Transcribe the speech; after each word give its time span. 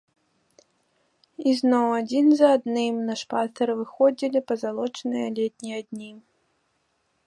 І 1.51 1.53
зноў 1.59 1.85
адзін 1.99 2.25
за 2.41 2.47
адным 2.57 2.95
на 3.11 3.15
шпацыр 3.23 3.67
выходзілі 3.83 4.39
пазалочаныя 4.53 5.27
летнія 5.41 5.79
дні. 5.91 6.11